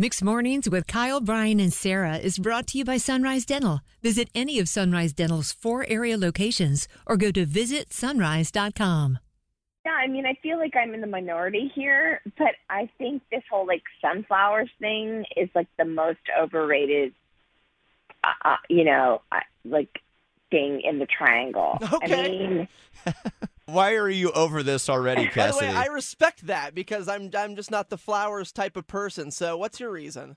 Mixed 0.00 0.22
Mornings 0.22 0.70
with 0.70 0.86
Kyle, 0.86 1.20
Brian, 1.20 1.58
and 1.58 1.72
Sarah 1.72 2.18
is 2.18 2.38
brought 2.38 2.68
to 2.68 2.78
you 2.78 2.84
by 2.84 2.98
Sunrise 2.98 3.44
Dental. 3.44 3.80
Visit 4.00 4.28
any 4.32 4.60
of 4.60 4.68
Sunrise 4.68 5.12
Dental's 5.12 5.50
four 5.50 5.84
area 5.88 6.16
locations 6.16 6.86
or 7.04 7.16
go 7.16 7.32
to 7.32 7.44
visitsunrise.com. 7.44 9.18
Yeah, 9.84 9.90
I 9.90 10.06
mean, 10.06 10.24
I 10.24 10.34
feel 10.40 10.56
like 10.56 10.76
I'm 10.76 10.94
in 10.94 11.00
the 11.00 11.08
minority 11.08 11.72
here, 11.74 12.20
but 12.38 12.54
I 12.70 12.88
think 12.96 13.22
this 13.32 13.42
whole 13.50 13.66
like 13.66 13.82
sunflowers 14.00 14.70
thing 14.78 15.24
is 15.36 15.48
like 15.56 15.66
the 15.78 15.84
most 15.84 16.20
overrated, 16.40 17.12
uh, 18.22 18.28
uh, 18.44 18.56
you 18.68 18.84
know, 18.84 19.22
uh, 19.32 19.40
like 19.64 20.00
thing 20.52 20.80
in 20.80 21.00
the 21.00 21.06
triangle. 21.06 21.76
Okay. 21.82 22.24
I 22.24 22.28
mean, 22.28 22.68
Why 23.68 23.96
are 23.96 24.08
you 24.08 24.30
over 24.32 24.62
this 24.62 24.88
already, 24.88 25.26
Cassidy? 25.26 25.66
By 25.66 25.72
the 25.72 25.78
way, 25.78 25.84
I 25.84 25.86
respect 25.92 26.46
that 26.46 26.74
because 26.74 27.06
I'm 27.06 27.30
I'm 27.36 27.54
just 27.54 27.70
not 27.70 27.90
the 27.90 27.98
flowers 27.98 28.50
type 28.50 28.78
of 28.78 28.86
person. 28.86 29.30
So, 29.30 29.58
what's 29.58 29.78
your 29.78 29.90
reason? 29.90 30.36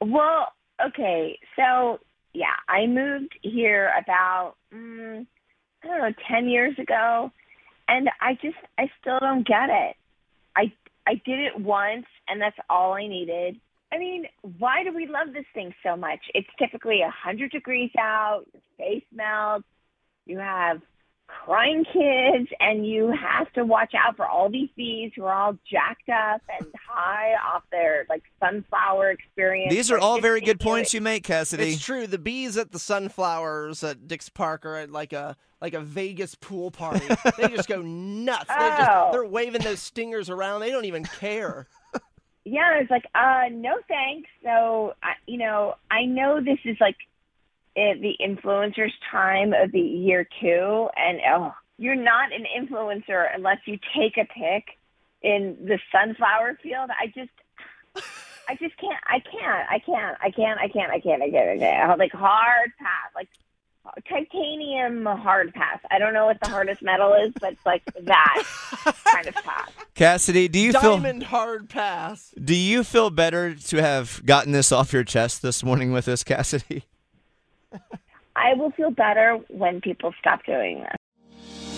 well, 0.00 0.48
okay, 0.84 1.38
so 1.56 1.98
yeah, 2.32 2.54
I 2.68 2.86
moved 2.86 3.36
here 3.42 3.90
about 4.02 4.54
mm, 4.72 5.26
I 5.82 5.86
don't 5.86 5.98
know, 5.98 6.12
ten 6.30 6.48
years 6.48 6.78
ago, 6.78 7.30
and 7.88 8.08
I 8.22 8.34
just 8.34 8.56
I 8.78 8.90
still 9.00 9.18
don't 9.20 9.46
get 9.46 9.68
it. 9.68 9.96
I 10.56 10.72
I 11.06 11.14
did 11.26 11.40
it 11.40 11.60
once, 11.60 12.06
and 12.26 12.40
that's 12.40 12.56
all 12.70 12.94
I 12.94 13.06
needed. 13.06 13.60
I 13.92 13.98
mean, 13.98 14.24
why 14.58 14.82
do 14.82 14.94
we 14.94 15.06
love 15.06 15.34
this 15.34 15.46
thing 15.52 15.74
so 15.82 15.94
much? 15.94 16.20
It's 16.32 16.48
typically 16.58 17.02
a 17.02 17.10
hundred 17.10 17.50
degrees 17.50 17.90
out, 17.98 18.44
your 18.54 18.62
face 18.78 19.04
melts, 19.12 19.66
you 20.24 20.38
have 20.38 20.80
crying 21.44 21.84
kids, 21.84 22.48
and 22.60 22.86
you 22.86 23.12
have 23.12 23.52
to 23.54 23.64
watch 23.64 23.92
out 23.94 24.16
for 24.16 24.26
all 24.26 24.50
these 24.50 24.68
bees 24.76 25.12
who 25.16 25.24
are 25.24 25.32
all 25.32 25.56
jacked 25.70 26.08
up 26.08 26.40
and 26.58 26.66
high 26.88 27.34
off 27.34 27.62
their 27.70 28.06
like 28.08 28.22
sunflower 28.40 29.10
experience. 29.10 29.72
These 29.72 29.90
are 29.90 29.98
all 29.98 30.16
it's 30.16 30.22
very 30.22 30.40
good 30.40 30.60
points 30.60 30.92
you 30.94 31.00
make, 31.00 31.24
Cassidy. 31.24 31.72
It's 31.72 31.84
true. 31.84 32.06
The 32.06 32.18
bees 32.18 32.56
at 32.56 32.72
the 32.72 32.78
sunflowers 32.78 33.82
at 33.84 34.06
Dix 34.08 34.28
Park 34.28 34.66
are 34.66 34.76
at 34.76 34.90
like 34.90 35.12
a 35.12 35.36
like 35.60 35.74
a 35.74 35.80
Vegas 35.80 36.34
pool 36.34 36.70
party. 36.70 37.06
they 37.36 37.48
just 37.48 37.68
go 37.68 37.82
nuts. 37.82 38.46
They're, 38.48 38.76
just, 38.76 38.90
Oh. 38.90 39.08
they're 39.12 39.24
waving 39.26 39.62
those 39.62 39.80
stingers 39.80 40.30
around. 40.30 40.60
They 40.60 40.70
don't 40.70 40.84
even 40.84 41.04
care. 41.04 41.66
yeah, 42.44 42.70
I 42.74 42.78
was 42.80 42.90
like, 42.90 43.04
uh, 43.14 43.48
no 43.50 43.74
thanks. 43.88 44.28
So, 44.44 44.94
I 45.02 45.12
you 45.26 45.38
know, 45.38 45.74
I 45.90 46.04
know 46.04 46.40
this 46.40 46.58
is 46.64 46.76
like 46.80 46.96
eh, 47.78 47.94
the 48.00 48.16
influencers' 48.20 48.92
time 49.10 49.52
of 49.52 49.72
the 49.72 49.80
year 49.80 50.26
too, 50.40 50.88
and 50.96 51.20
oh, 51.30 51.54
you're 51.78 51.94
not 51.94 52.32
an 52.32 52.44
influencer 52.58 53.26
unless 53.34 53.58
you 53.66 53.78
take 53.96 54.16
a 54.16 54.24
pic 54.24 54.76
in 55.22 55.56
the 55.64 55.78
sunflower 55.92 56.58
field. 56.62 56.90
I 56.90 57.06
just, 57.06 57.30
I 58.48 58.56
just 58.56 58.76
can't. 58.78 59.02
I 59.06 59.20
can't. 59.20 59.70
I 59.70 59.78
can't. 59.78 60.18
I 60.20 60.30
can't. 60.30 60.60
I 60.60 60.68
can't. 60.68 60.92
I 60.92 61.00
can't. 61.00 61.22
I 61.22 61.30
can't. 61.30 61.50
I 61.50 61.58
can't. 61.58 61.98
Like 61.98 62.12
hard 62.12 62.72
pass, 62.78 63.10
like 63.14 63.28
titanium 64.08 65.04
hard 65.06 65.54
pass. 65.54 65.80
I 65.90 65.98
don't 65.98 66.14
know 66.14 66.26
what 66.26 66.40
the 66.40 66.48
hardest 66.48 66.82
metal 66.82 67.14
is, 67.14 67.32
but 67.40 67.52
it's 67.52 67.66
like 67.66 67.84
that 68.02 68.44
kind 69.04 69.26
of 69.26 69.34
pass. 69.34 69.70
Cassidy, 69.94 70.48
do 70.48 70.58
you 70.58 70.72
feel 70.72 70.96
Diamond 70.96 71.24
hard 71.24 71.68
pass. 71.68 72.32
do 72.42 72.54
you 72.54 72.84
feel 72.84 73.10
better 73.10 73.54
to 73.54 73.82
have 73.82 74.22
gotten 74.24 74.52
this 74.52 74.72
off 74.72 74.92
your 74.92 75.04
chest 75.04 75.42
this 75.42 75.64
morning 75.64 75.92
with 75.92 76.08
us, 76.08 76.24
Cassidy? 76.24 76.84
I 78.36 78.54
will 78.54 78.70
feel 78.70 78.90
better 78.90 79.38
when 79.48 79.80
people 79.80 80.14
stop 80.20 80.44
doing 80.44 80.80
this. 80.80 80.97